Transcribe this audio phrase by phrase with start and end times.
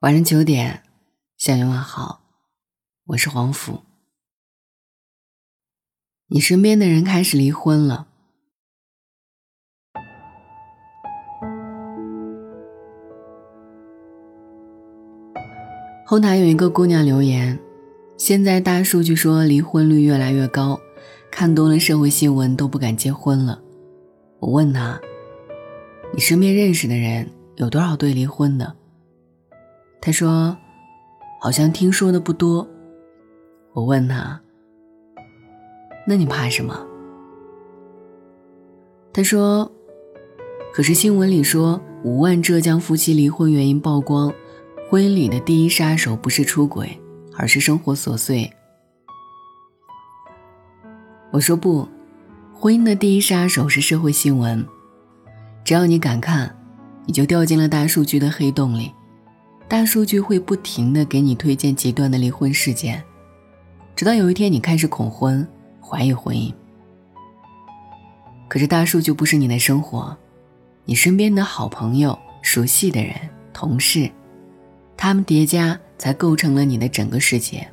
[0.00, 0.82] 晚上九点，
[1.38, 2.20] 向你问好，
[3.06, 3.80] 我是黄甫。
[6.26, 8.06] 你身边的人开始离婚了。
[16.04, 17.58] 后台有一个姑娘留言
[18.18, 20.78] ：“现在大数据说离婚率越来越高，
[21.30, 23.62] 看多了社会新闻都不敢结婚了。”
[24.40, 25.00] 我问她
[26.12, 28.76] ：“你身边认识的人有多少对离婚的？”
[30.06, 30.56] 他说
[31.42, 32.64] ：“好像听说的不多。”
[33.74, 34.40] 我问他
[36.06, 36.86] ：“那你怕什么？”
[39.12, 39.68] 他说
[40.72, 44.32] ：“可是新闻里说五万浙江夫妻离婚原因曝光，
[44.88, 46.96] 婚姻里的第一杀手不是出轨，
[47.36, 48.48] 而是生活琐碎。”
[51.32, 51.88] 我说：“不，
[52.54, 54.64] 婚姻的第一杀手是社会新闻，
[55.64, 56.56] 只要你敢看，
[57.06, 58.92] 你就掉进了大数据的黑洞里。”
[59.68, 63.02] 大数据会不停的给你推荐极端的离婚事件，
[63.96, 65.46] 直到有一天你开始恐婚、
[65.80, 66.52] 怀疑婚姻。
[68.48, 70.16] 可是大数据不是你的生活，
[70.84, 73.14] 你身边的好朋友、熟悉的人、
[73.52, 74.08] 同事，
[74.96, 77.66] 他们叠加才构成了你的整个世界。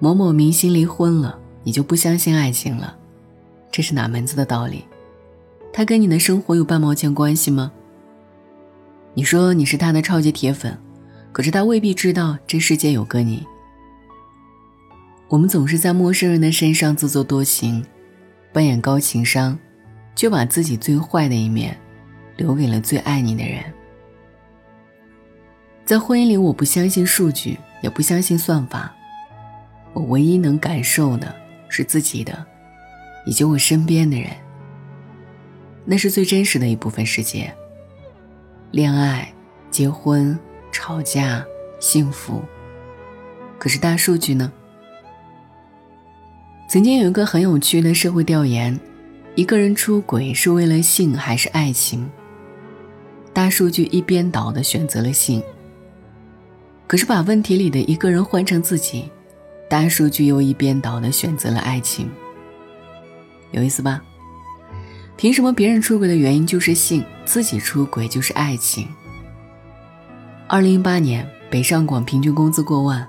[0.00, 2.96] 某某明星离婚了，你就不相信爱情了，
[3.70, 4.84] 这是哪门子的道理？
[5.72, 7.70] 他跟你的生活有半毛钱关系吗？
[9.16, 10.78] 你说你是他的超级铁粉，
[11.32, 13.46] 可是他未必知道这世界有个你。
[15.26, 17.82] 我们总是在陌生人的身上自作多情，
[18.52, 19.58] 扮演高情商，
[20.14, 21.74] 却把自己最坏的一面
[22.36, 23.64] 留给了最爱你的人。
[25.86, 28.94] 在婚姻里，我不相信数据，也不相信算法，
[29.94, 31.34] 我唯一能感受的
[31.70, 32.44] 是自己的，
[33.24, 34.28] 以及我身边的人。
[35.86, 37.50] 那是最真实的一部分世界。
[38.76, 39.26] 恋爱、
[39.70, 40.38] 结婚、
[40.70, 41.42] 吵架、
[41.80, 42.42] 幸福。
[43.58, 44.52] 可是大数据呢？
[46.68, 48.78] 曾经有一个很有趣的社会调研：
[49.34, 52.06] 一个人出轨是为了性还是爱情？
[53.32, 55.42] 大数据一边倒的选择了性。
[56.86, 59.10] 可是把问题里的一个人换成自己，
[59.70, 62.10] 大数据又一边倒的选择了爱情。
[63.52, 64.02] 有意思吧？
[65.16, 68.88] 凭什么别人出轨的原因就是性，自己出轨就是爱情？
[70.46, 73.06] 二零一八年北上广平均工资过万，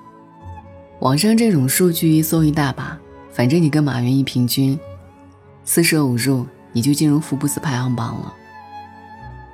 [0.99, 2.97] 网上这种数据一搜一大把，
[3.31, 4.77] 反正你跟马云一平均，
[5.63, 8.33] 四舍五入你就进入福布斯排行榜了。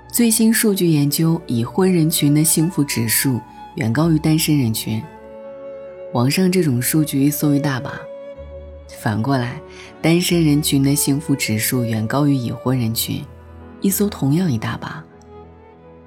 [0.08, 3.42] 最新数据研究，已婚人群的幸福指数
[3.76, 5.04] 远高于单身人群，
[6.14, 7.92] 网上这种数据一搜一大把。
[8.88, 9.60] 反过来，
[10.02, 13.22] 单身人群的幸福指数远高于已婚人群，
[13.84, 15.04] 一搜同样一大把。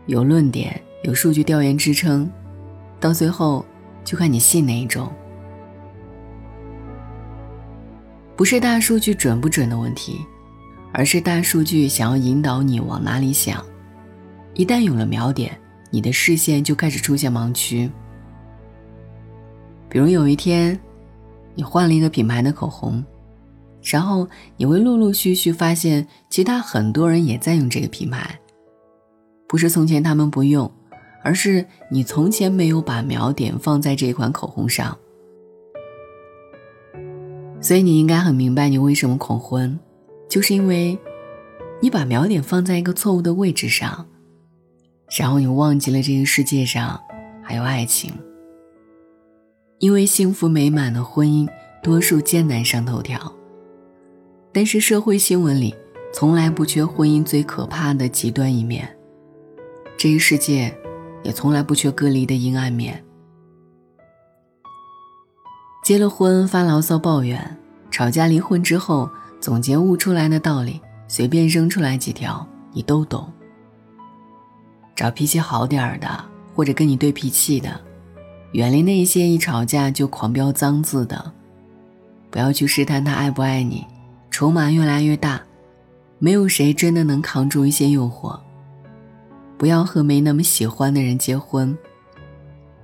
[0.06, 2.28] 有论点，有数据调研支撑，
[2.98, 3.64] 到最后
[4.02, 5.08] 就看你信哪一种。
[8.34, 10.18] 不是大数据准不准的问题，
[10.92, 13.64] 而是大数据想要引导你往哪里想。
[14.54, 15.56] 一旦有了瞄点，
[15.92, 17.88] 你的视线就开始出现盲区。
[19.88, 20.76] 比如有一天。
[21.58, 23.02] 你换了一个品牌的口红，
[23.88, 28.40] 然后你会陆陆续续发现，其他很多人也在用这个品牌。
[29.46, 30.68] 不是从前他们不用，
[31.22, 34.98] 而是你从前没有把瞄点放在这款口红上。
[37.60, 39.78] 所以你应该很明白，你为什么恐婚，
[40.28, 40.98] 就是因为，
[41.80, 44.04] 你把瞄点放在一个错误的位置上，
[45.16, 47.00] 然后你忘记了这个世界上
[47.40, 48.12] 还有爱情。
[49.78, 51.48] 因为幸福美满的婚姻，
[51.82, 53.32] 多数艰难上头条。
[54.56, 55.74] 但是社会新闻里
[56.14, 58.88] 从来不缺婚姻最可怕的极端一面，
[59.98, 60.74] 这一世界
[61.22, 63.04] 也从来不缺隔离的阴暗面。
[65.84, 67.58] 结了婚发牢骚抱怨，
[67.90, 69.10] 吵架离婚之后
[69.42, 73.30] 总结悟出来的道理，随便扔出来几条，你都懂。
[74.94, 76.08] 找脾气好点儿的，
[76.54, 77.78] 或者跟你对脾气的。
[78.52, 81.30] 远离那些一吵架就狂飙脏字的，
[82.30, 83.84] 不要去试探他爱不爱你。
[84.36, 85.42] 筹码越来越大，
[86.18, 88.38] 没有谁真的能扛住一些诱惑。
[89.56, 91.74] 不要和没那么喜欢的人结婚。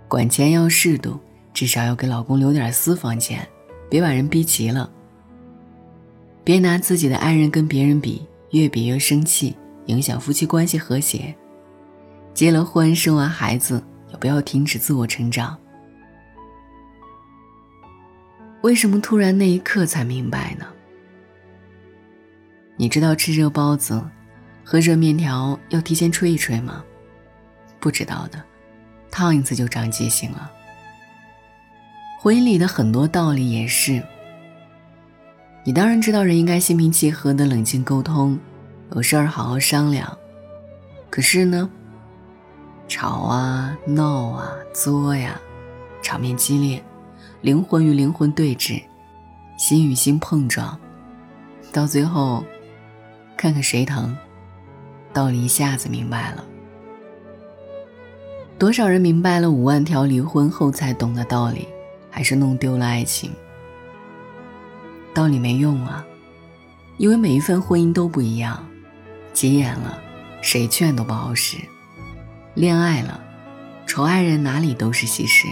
[0.09, 1.21] 管钱要适度，
[1.53, 3.47] 至少要给老公留点私房钱，
[3.91, 4.91] 别把人逼急了。
[6.43, 9.55] 别拿自己的爱人跟别人比，越比越生气，
[9.89, 11.35] 影响夫妻关系和谐。
[12.33, 13.85] 结了婚，生完孩子。
[14.11, 15.55] 也不要停止自我成长。
[18.63, 20.65] 为什么突然那一刻才明白呢？
[22.77, 24.03] 你知道吃热包子、
[24.65, 26.83] 喝热面条要提前吹一吹吗？
[27.79, 28.43] 不知道的，
[29.11, 30.51] 烫一次就长记性了。
[32.21, 34.03] 婚姻里的很多道理也是，
[35.65, 38.39] 你当然知道人应该心平气和的冷静沟通，
[38.95, 40.17] 有事儿好好商量。
[41.11, 41.69] 可是呢，
[42.89, 45.41] 吵啊、闹啊、作呀，
[46.01, 46.83] 场面激烈，
[47.43, 48.83] 灵魂与灵魂对峙，
[49.59, 50.79] 心与心碰撞，
[51.73, 52.45] 到最后，
[53.43, 54.17] 看看谁疼，
[55.13, 56.45] 道理一下子明白了。
[58.57, 61.67] 多少人明白了五万条离婚后才懂的道理，
[62.09, 63.33] 还是弄丢了爱情。
[65.13, 66.07] 道理没用啊，
[66.99, 68.65] 因为每一份婚姻都不一样，
[69.33, 70.01] 急眼了，
[70.41, 71.57] 谁劝都不好使；
[72.55, 73.21] 恋爱了，
[73.87, 75.49] 宠爱人哪里都是喜事。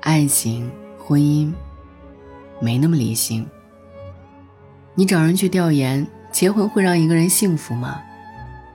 [0.00, 1.52] 爱情、婚姻，
[2.62, 3.46] 没那么理性。
[4.94, 6.06] 你找人去调研，
[6.36, 7.98] 结婚会让一个人幸福吗？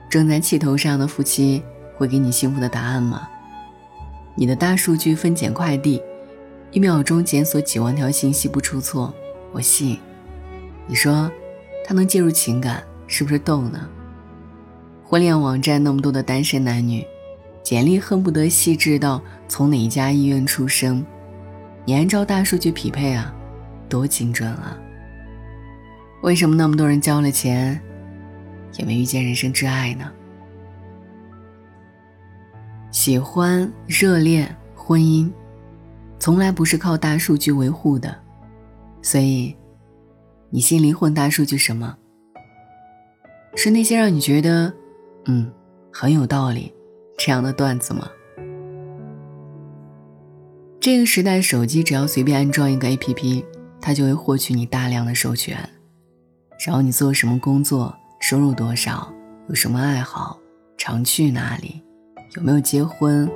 [0.08, 1.62] 正在气头上的夫妻。
[1.96, 3.28] 会给你幸福的答案吗？
[4.34, 6.02] 你的大数据分拣快递，
[6.72, 9.14] 一秒钟检索几万条信息不出错，
[9.52, 9.96] 我信。
[10.88, 11.30] 你说
[11.86, 13.88] 他能介入情感，是不是逗呢？
[15.04, 17.06] 婚恋网站那么多的单身男女，
[17.62, 21.06] 简历恨不得细致到从哪一家医院出生，
[21.84, 23.32] 你按照大数据匹配啊，
[23.88, 24.76] 多精准啊！
[26.22, 27.80] 为什么那么多人交了钱，
[28.78, 30.10] 也没遇见人生挚爱呢？
[32.92, 35.30] 喜欢、热恋、婚姻，
[36.18, 38.16] 从来不是靠大数据维护的，
[39.02, 39.56] 所以，
[40.50, 41.96] 你信离婚大数据什么？
[43.56, 44.72] 是那些让你觉得，
[45.26, 45.52] 嗯，
[45.92, 46.72] 很有道理
[47.18, 48.08] 这样的段子吗？
[50.78, 53.44] 这个时代，手机只要随便安装一个 APP，
[53.80, 55.58] 它就会获取你大量的授权，
[56.64, 59.12] 然后你做什么工作，收入多少，
[59.48, 60.38] 有什么爱好，
[60.76, 61.82] 常去哪里。
[62.36, 63.28] 有没有结婚？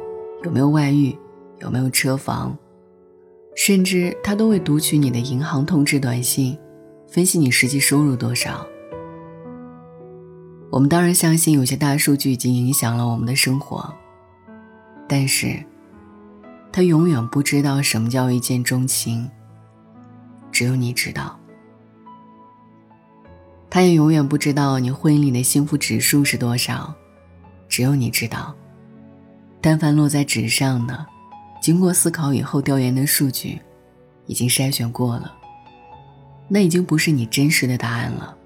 [0.45, 1.17] 有没有外遇？
[1.59, 2.57] 有没有车房？
[3.57, 6.57] 甚至他都会读取你的银行通知短信，
[7.09, 8.65] 分析你实际收入多少。
[10.71, 13.93] 我们当然相信有些大数据已经影响了我们的生活，
[15.09, 15.65] 但是，
[16.71, 19.29] 他永远不知道什么叫一见钟情。
[20.53, 21.37] 只有你知道。
[23.69, 26.95] 他也永远不知道你婚姻里的幸福指数是多少，
[27.69, 28.55] 只有你知道。
[29.61, 31.05] 但凡落在纸上的，
[31.61, 33.61] 经过思考以后调研的数据，
[34.27, 35.35] 已经筛选过了，
[36.49, 38.37] 那已经不是你真实的答案了。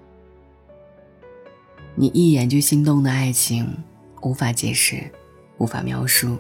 [1.95, 3.77] 你一眼就心动的爱情，
[4.23, 5.03] 无法解释，
[5.59, 6.39] 无法描述。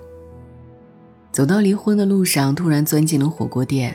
[1.30, 3.94] 走到离婚的路上，突然钻进了火锅店，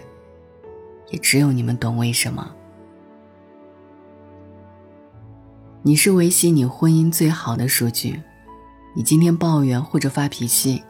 [1.10, 2.54] 也只有你们懂为什么。
[5.88, 8.20] 你是维系你婚姻最好的数据。
[8.96, 10.82] 你今天抱怨或者发脾气，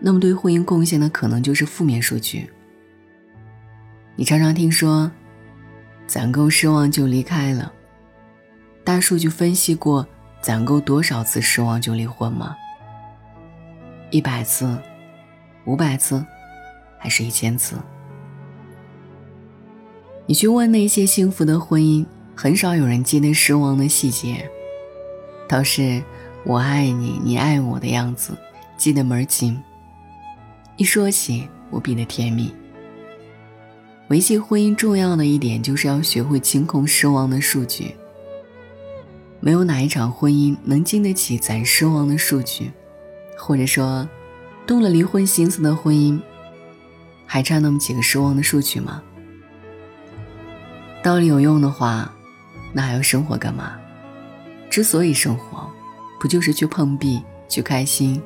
[0.00, 2.50] 那么对婚姻贡献的可能就是负面数据。
[4.16, 5.10] 你常常听说，
[6.06, 7.70] 攒够失望就离开了，
[8.82, 10.06] 大数据分析过
[10.40, 12.56] 攒够多少次失望就离婚吗？
[14.10, 14.78] 一百次、
[15.66, 16.24] 五百次，
[16.98, 17.76] 还是一千次？
[20.24, 24.48] 你去问那些幸福的婚姻，很少有人记得失望的细节，
[25.48, 26.02] 倒是。
[26.44, 28.36] 我爱你，你爱我的样子，
[28.76, 29.62] 记得门儿清。
[30.76, 32.52] 一说起，无比的甜蜜。
[34.08, 37.94] 维系婚姻重要的一点，就是要学会清空失望的数据。
[39.38, 42.72] 没有哪一场婚姻能经得起攒失望的数据，
[43.38, 44.08] 或者说，
[44.66, 46.20] 动了离婚心思的婚姻，
[47.24, 49.00] 还差那么几个失望的数据吗？
[51.04, 52.12] 道理有用的话，
[52.72, 53.78] 那还要生活干嘛？
[54.70, 55.70] 之所以生活。
[56.20, 58.22] 不就是去碰壁、去开心、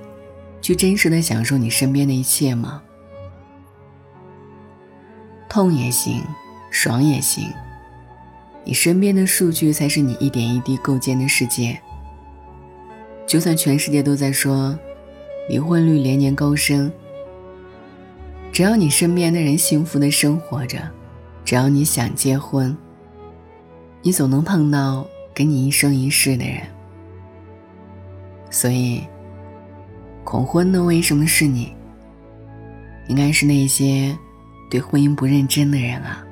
[0.61, 2.83] 去真实的享受你身边的一切吗？
[5.49, 6.23] 痛也行，
[6.71, 7.51] 爽也行，
[8.65, 11.81] 你身边的数据才是你一点一滴构建的世界。
[13.27, 14.79] 就算全世界都在说
[15.49, 16.93] 离婚率连年高升，
[18.53, 20.79] 只要你身边的人幸福的生活着，
[21.47, 22.77] 只要你想结婚，
[24.07, 26.63] 你总能碰到跟你一生一世的人。
[28.51, 29.03] 所以，
[30.23, 31.75] 恐婚的为什么是你？
[33.09, 34.17] 应该是那些
[34.71, 36.25] 对婚姻不认真的人啊。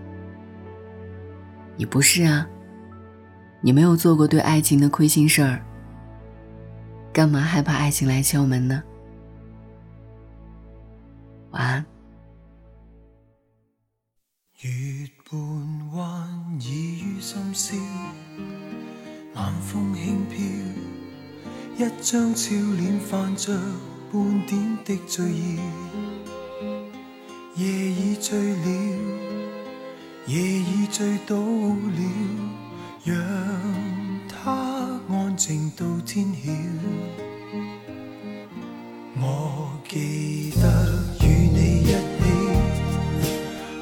[1.76, 2.46] 你不是啊，
[3.60, 5.60] 你没有做过对爱情的亏心事儿，
[7.12, 8.80] 干嘛害怕爱情来敲门呢？
[17.54, 17.76] 已于深宵，
[19.34, 20.38] 晚风轻飘。
[21.76, 23.56] 一张俏脸泛着
[24.12, 25.58] 半点的醉意，
[27.54, 28.66] 夜已醉了，
[30.26, 32.00] 夜已醉倒了，
[33.04, 33.16] 让
[34.28, 36.50] 它安静到天晓。
[39.20, 40.64] 我记得
[41.22, 41.94] 与你一起，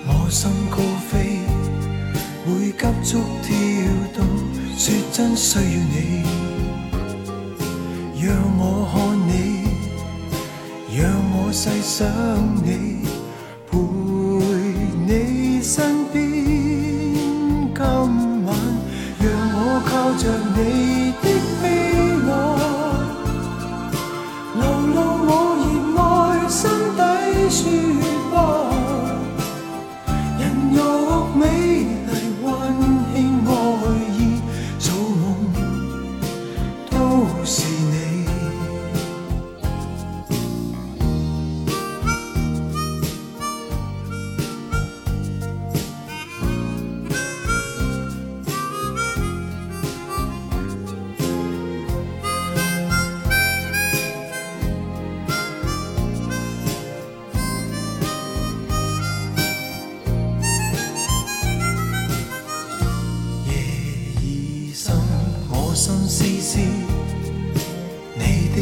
[0.06, 0.76] 我心高
[1.08, 1.40] 飞，
[2.44, 3.56] 会急速跳，
[5.22, 6.24] 真需要你。
[8.20, 8.98] 让我看
[9.28, 9.30] 你，
[10.98, 11.00] 让
[11.32, 12.08] 我细想
[12.64, 13.06] 你，
[13.70, 13.78] 陪
[15.06, 16.18] 你身边。
[17.72, 17.84] 今
[18.44, 18.50] 晚，
[19.20, 19.24] 让
[19.54, 20.24] 我靠着
[20.56, 20.60] 你
[21.22, 21.26] 的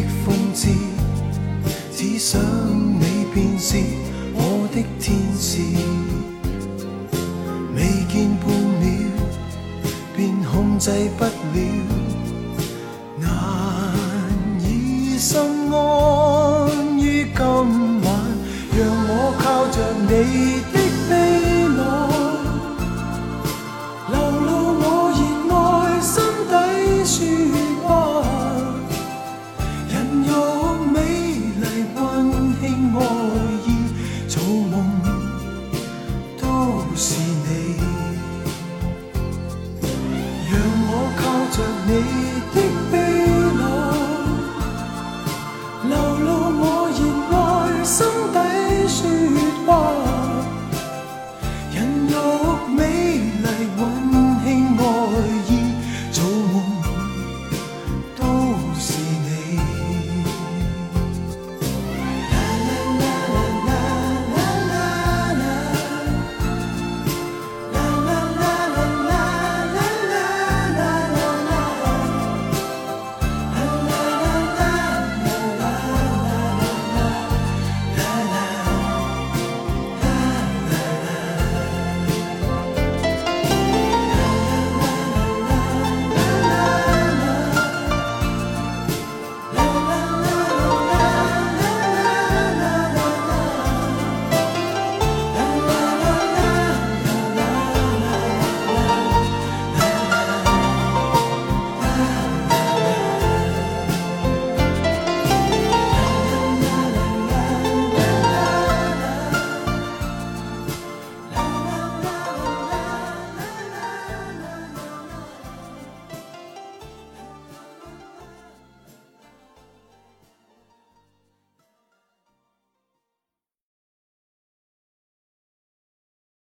[0.01, 0.69] 的风姿，
[1.95, 3.77] 只想你便是
[4.35, 5.61] 我的天使。
[7.75, 8.49] 未见半
[8.81, 8.89] 秒，
[10.17, 12.00] 便控制不了。